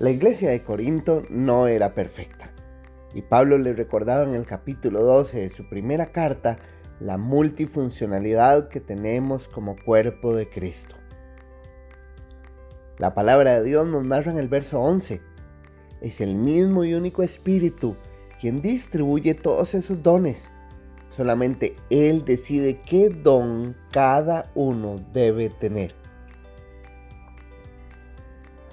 La 0.00 0.08
iglesia 0.08 0.48
de 0.48 0.64
Corinto 0.64 1.24
no 1.28 1.68
era 1.68 1.92
perfecta. 1.92 2.50
Y 3.12 3.20
Pablo 3.20 3.58
le 3.58 3.74
recordaba 3.74 4.24
en 4.24 4.34
el 4.34 4.46
capítulo 4.46 5.02
12 5.02 5.40
de 5.40 5.48
su 5.50 5.68
primera 5.68 6.10
carta 6.10 6.56
la 7.00 7.18
multifuncionalidad 7.18 8.70
que 8.70 8.80
tenemos 8.80 9.46
como 9.46 9.76
cuerpo 9.76 10.34
de 10.34 10.48
Cristo. 10.48 10.96
La 12.96 13.12
palabra 13.12 13.56
de 13.56 13.64
Dios 13.64 13.86
nos 13.86 14.02
narra 14.02 14.32
en 14.32 14.38
el 14.38 14.48
verso 14.48 14.80
11. 14.80 15.20
Es 16.00 16.22
el 16.22 16.34
mismo 16.34 16.82
y 16.84 16.94
único 16.94 17.22
Espíritu 17.22 17.98
quien 18.40 18.62
distribuye 18.62 19.34
todos 19.34 19.74
esos 19.74 20.02
dones. 20.02 20.50
Solamente 21.10 21.76
Él 21.90 22.24
decide 22.24 22.80
qué 22.80 23.10
don 23.10 23.76
cada 23.90 24.50
uno 24.54 24.98
debe 25.12 25.50
tener. 25.50 25.99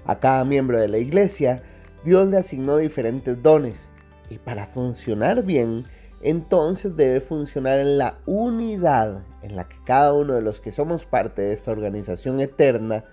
A 0.07 0.20
cada 0.20 0.45
miembro 0.45 0.79
de 0.79 0.88
la 0.88 0.99
iglesia, 0.99 1.61
Dios 2.05 2.29
le 2.29 2.38
asignó 2.38 2.77
diferentes 2.77 3.43
dones 3.43 3.91
y 4.30 4.38
para 4.38 4.66
funcionar 4.66 5.43
bien, 5.43 5.83
entonces 6.21 6.95
debe 6.95 7.20
funcionar 7.20 7.80
en 7.80 7.97
la 7.97 8.17
unidad 8.25 9.23
en 9.41 9.57
la 9.57 9.67
que 9.67 9.75
cada 9.85 10.13
uno 10.13 10.33
de 10.33 10.41
los 10.41 10.61
que 10.61 10.71
somos 10.71 11.05
parte 11.05 11.41
de 11.41 11.52
esta 11.52 11.71
organización 11.71 12.39
eterna 12.39 13.03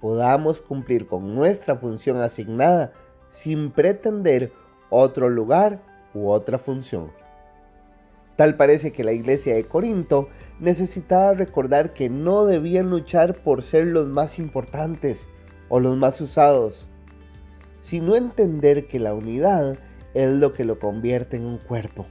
podamos 0.00 0.60
cumplir 0.60 1.06
con 1.06 1.36
nuestra 1.36 1.76
función 1.76 2.20
asignada 2.20 2.92
sin 3.28 3.70
pretender 3.70 4.52
otro 4.90 5.28
lugar 5.28 5.80
u 6.14 6.30
otra 6.30 6.58
función. 6.58 7.12
Tal 8.34 8.56
parece 8.56 8.90
que 8.90 9.04
la 9.04 9.12
iglesia 9.12 9.54
de 9.54 9.68
Corinto 9.68 10.28
necesitaba 10.58 11.34
recordar 11.34 11.92
que 11.92 12.10
no 12.10 12.44
debían 12.44 12.90
luchar 12.90 13.42
por 13.42 13.62
ser 13.62 13.86
los 13.86 14.08
más 14.08 14.40
importantes 14.40 15.28
o 15.70 15.80
los 15.80 15.96
más 15.96 16.20
usados, 16.20 16.88
sino 17.80 18.14
entender 18.14 18.86
que 18.86 18.98
la 18.98 19.14
unidad 19.14 19.78
es 20.12 20.28
lo 20.28 20.52
que 20.52 20.66
lo 20.66 20.78
convierte 20.78 21.38
en 21.38 21.46
un 21.46 21.56
cuerpo. 21.56 22.06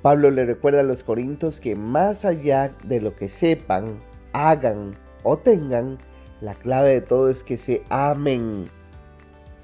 Pablo 0.00 0.30
le 0.30 0.46
recuerda 0.46 0.80
a 0.80 0.84
los 0.84 1.04
corintios 1.04 1.60
que 1.60 1.76
más 1.76 2.24
allá 2.24 2.74
de 2.84 3.00
lo 3.00 3.14
que 3.14 3.28
sepan, 3.28 4.02
hagan 4.32 4.96
o 5.22 5.36
tengan, 5.36 5.98
la 6.40 6.54
clave 6.54 6.90
de 6.90 7.00
todo 7.02 7.28
es 7.28 7.44
que 7.44 7.56
se 7.56 7.84
amen. 7.88 8.70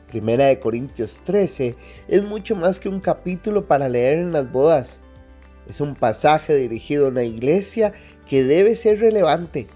Primera 0.09 0.47
de 0.47 0.61
Corintios 0.61 1.21
13 1.25 1.75
es 2.07 2.25
mucho 2.25 2.57
más 2.57 2.79
que 2.79 2.89
un 2.89 3.01
capítulo 3.01 3.67
para 3.67 3.89
leer 3.89 4.19
en 4.19 4.33
las 4.33 4.51
bodas. 4.51 5.01
Es 5.67 5.81
un 5.81 5.95
pasaje 5.95 6.55
dirigido 6.57 7.07
a 7.07 7.11
una 7.11 7.25
iglesia 7.25 7.93
que 8.27 8.45
debe 8.45 8.77
ser 8.77 9.01
relevante, 9.01 9.67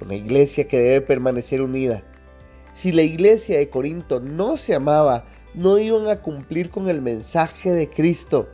una 0.00 0.14
iglesia 0.14 0.68
que 0.68 0.78
debe 0.78 1.00
permanecer 1.00 1.62
unida. 1.62 2.02
Si 2.72 2.92
la 2.92 3.02
iglesia 3.02 3.58
de 3.58 3.70
Corinto 3.70 4.20
no 4.20 4.56
se 4.56 4.74
amaba, 4.74 5.24
no 5.54 5.78
iban 5.78 6.08
a 6.08 6.20
cumplir 6.20 6.70
con 6.70 6.88
el 6.88 7.00
mensaje 7.00 7.72
de 7.72 7.88
Cristo. 7.88 8.48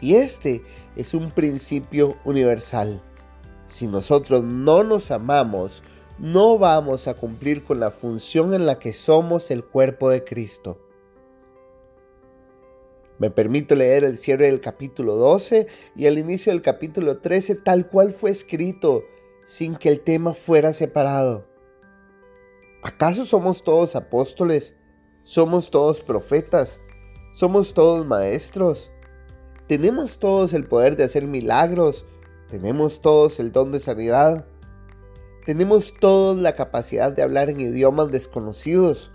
Y 0.00 0.14
este 0.14 0.62
es 0.94 1.14
un 1.14 1.30
principio 1.30 2.16
universal. 2.24 3.02
Si 3.66 3.86
nosotros 3.86 4.44
no 4.44 4.84
nos 4.84 5.10
amamos, 5.10 5.82
no 6.18 6.58
vamos 6.58 7.08
a 7.08 7.14
cumplir 7.14 7.64
con 7.64 7.80
la 7.80 7.90
función 7.90 8.54
en 8.54 8.66
la 8.66 8.78
que 8.78 8.92
somos 8.92 9.50
el 9.50 9.64
cuerpo 9.64 10.08
de 10.10 10.24
Cristo. 10.24 10.80
Me 13.18 13.30
permito 13.30 13.74
leer 13.74 14.04
el 14.04 14.18
cierre 14.18 14.46
del 14.46 14.60
capítulo 14.60 15.16
12 15.16 15.66
y 15.96 16.06
el 16.06 16.18
inicio 16.18 16.52
del 16.52 16.62
capítulo 16.62 17.18
13 17.18 17.56
tal 17.56 17.88
cual 17.88 18.12
fue 18.12 18.30
escrito, 18.30 19.04
sin 19.46 19.76
que 19.76 19.88
el 19.88 20.00
tema 20.00 20.34
fuera 20.34 20.72
separado. 20.72 21.46
¿Acaso 22.82 23.24
somos 23.24 23.62
todos 23.62 23.94
apóstoles? 23.94 24.76
Somos 25.22 25.70
todos 25.70 26.00
profetas, 26.00 26.80
somos 27.32 27.72
todos 27.72 28.04
maestros, 28.06 28.92
tenemos 29.66 30.18
todos 30.18 30.52
el 30.52 30.66
poder 30.66 30.96
de 30.96 31.04
hacer 31.04 31.26
milagros, 31.26 32.06
tenemos 32.48 33.00
todos 33.00 33.40
el 33.40 33.50
don 33.50 33.72
de 33.72 33.80
sanidad, 33.80 34.46
tenemos 35.44 35.94
todos 35.98 36.36
la 36.36 36.54
capacidad 36.54 37.12
de 37.12 37.22
hablar 37.22 37.50
en 37.50 37.60
idiomas 37.60 38.10
desconocidos, 38.12 39.12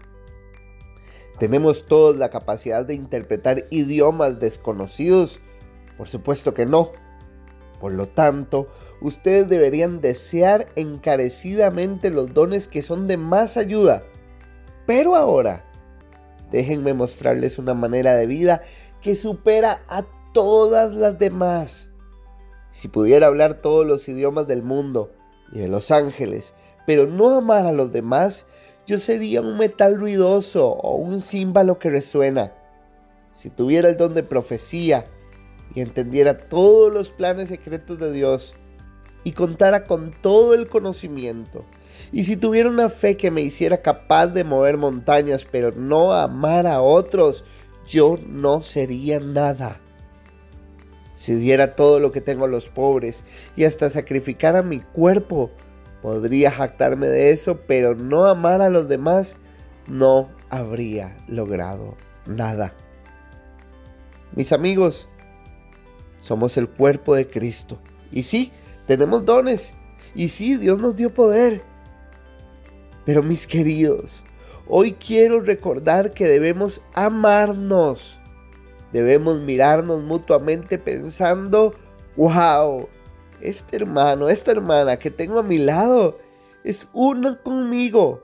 tenemos 1.39 1.85
todos 1.85 2.17
la 2.17 2.29
capacidad 2.29 2.85
de 2.85 2.93
interpretar 2.93 3.67
idiomas 3.69 4.39
desconocidos, 4.39 5.39
por 5.97 6.07
supuesto 6.09 6.53
que 6.53 6.65
no. 6.65 6.91
Por 7.81 7.91
lo 7.91 8.07
tanto, 8.07 8.67
ustedes 9.01 9.49
deberían 9.49 9.99
desear 9.99 10.69
encarecidamente 10.77 12.11
los 12.11 12.33
dones 12.33 12.69
que 12.69 12.81
son 12.81 13.07
de 13.07 13.17
más 13.17 13.57
ayuda. 13.57 14.03
Pero 14.85 15.15
ahora, 15.15 15.65
Déjenme 16.51 16.93
mostrarles 16.93 17.57
una 17.57 17.73
manera 17.73 18.15
de 18.15 18.25
vida 18.25 18.61
que 19.01 19.15
supera 19.15 19.83
a 19.87 20.03
todas 20.33 20.91
las 20.91 21.17
demás. 21.17 21.89
Si 22.69 22.89
pudiera 22.89 23.27
hablar 23.27 23.55
todos 23.55 23.85
los 23.85 24.07
idiomas 24.07 24.47
del 24.47 24.61
mundo 24.61 25.11
y 25.51 25.59
de 25.59 25.69
los 25.69 25.91
ángeles, 25.91 26.53
pero 26.85 27.07
no 27.07 27.29
amar 27.31 27.65
a 27.65 27.71
los 27.71 27.91
demás, 27.91 28.45
yo 28.85 28.99
sería 28.99 29.41
un 29.41 29.57
metal 29.57 29.97
ruidoso 29.97 30.69
o 30.69 30.95
un 30.95 31.21
címbalo 31.21 31.79
que 31.79 31.89
resuena. 31.89 32.53
Si 33.33 33.49
tuviera 33.49 33.89
el 33.89 33.97
don 33.97 34.13
de 34.13 34.23
profecía 34.23 35.05
y 35.73 35.81
entendiera 35.81 36.37
todos 36.37 36.91
los 36.91 37.09
planes 37.09 37.49
secretos 37.49 37.99
de 37.99 38.11
Dios 38.11 38.55
y 39.23 39.33
contara 39.33 39.83
con 39.83 40.13
todo 40.21 40.53
el 40.53 40.67
conocimiento, 40.67 41.65
y 42.11 42.23
si 42.23 42.37
tuviera 42.37 42.69
una 42.69 42.89
fe 42.89 43.17
que 43.17 43.31
me 43.31 43.41
hiciera 43.41 43.81
capaz 43.81 44.27
de 44.27 44.43
mover 44.43 44.77
montañas, 44.77 45.45
pero 45.49 45.71
no 45.71 46.13
amar 46.13 46.67
a 46.67 46.81
otros, 46.81 47.45
yo 47.87 48.17
no 48.27 48.63
sería 48.63 49.19
nada. 49.19 49.79
Si 51.15 51.35
diera 51.35 51.75
todo 51.75 51.99
lo 51.99 52.11
que 52.11 52.21
tengo 52.21 52.45
a 52.45 52.49
los 52.49 52.67
pobres 52.67 53.23
y 53.55 53.65
hasta 53.65 53.89
sacrificara 53.89 54.63
mi 54.63 54.79
cuerpo, 54.79 55.51
podría 56.01 56.49
jactarme 56.49 57.07
de 57.07 57.31
eso, 57.31 57.59
pero 57.67 57.95
no 57.95 58.25
amar 58.25 58.61
a 58.61 58.69
los 58.69 58.89
demás, 58.89 59.37
no 59.87 60.29
habría 60.49 61.15
logrado 61.27 61.95
nada. 62.25 62.73
Mis 64.35 64.51
amigos, 64.51 65.09
somos 66.21 66.57
el 66.57 66.69
cuerpo 66.69 67.15
de 67.15 67.27
Cristo. 67.27 67.79
Y 68.11 68.23
sí, 68.23 68.51
tenemos 68.87 69.25
dones. 69.25 69.73
Y 70.15 70.29
sí, 70.29 70.57
Dios 70.57 70.79
nos 70.79 70.95
dio 70.95 71.13
poder. 71.13 71.61
Pero 73.05 73.23
mis 73.23 73.47
queridos, 73.47 74.23
hoy 74.67 74.93
quiero 74.93 75.41
recordar 75.41 76.11
que 76.11 76.25
debemos 76.25 76.81
amarnos. 76.93 78.19
Debemos 78.91 79.41
mirarnos 79.41 80.03
mutuamente 80.03 80.77
pensando, 80.77 81.73
wow, 82.17 82.87
este 83.39 83.77
hermano, 83.77 84.29
esta 84.29 84.51
hermana 84.51 84.97
que 84.97 85.09
tengo 85.09 85.39
a 85.39 85.43
mi 85.43 85.57
lado 85.57 86.19
es 86.63 86.89
una 86.93 87.41
conmigo, 87.41 88.21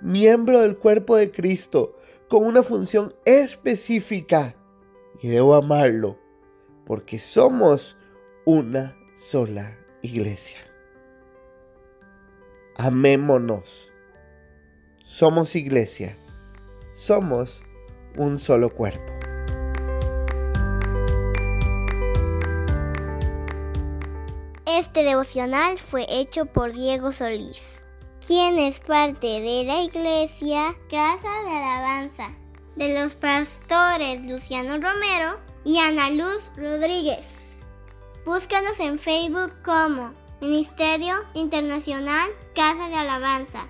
miembro 0.00 0.60
del 0.60 0.76
cuerpo 0.76 1.16
de 1.16 1.30
Cristo, 1.30 1.96
con 2.28 2.44
una 2.44 2.62
función 2.62 3.14
específica. 3.24 4.54
Y 5.22 5.28
debo 5.28 5.54
amarlo, 5.54 6.18
porque 6.90 7.20
somos 7.20 7.96
una 8.44 8.96
sola 9.14 9.78
iglesia. 10.02 10.58
Amémonos. 12.74 13.92
Somos 15.04 15.54
iglesia. 15.54 16.18
Somos 16.92 17.62
un 18.16 18.40
solo 18.40 18.74
cuerpo. 18.74 19.12
Este 24.66 25.04
devocional 25.04 25.78
fue 25.78 26.06
hecho 26.08 26.46
por 26.46 26.72
Diego 26.72 27.12
Solís, 27.12 27.84
quien 28.26 28.58
es 28.58 28.80
parte 28.80 29.28
de 29.28 29.62
la 29.64 29.80
iglesia 29.82 30.74
Casa 30.90 31.28
de 31.44 31.50
Alabanza, 31.52 32.32
de 32.74 33.00
los 33.00 33.14
pastores 33.14 34.26
Luciano 34.26 34.72
Romero 34.72 35.49
y 35.64 35.78
Ana 35.78 36.10
Luz 36.10 36.42
Rodríguez. 36.56 37.56
Búscanos 38.24 38.78
en 38.80 38.98
Facebook 38.98 39.52
como 39.64 40.14
Ministerio 40.40 41.14
Internacional 41.34 42.30
Casa 42.54 42.88
de 42.88 42.96
Alabanza. 42.96 43.66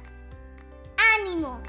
¡Ánimo! 1.21 1.61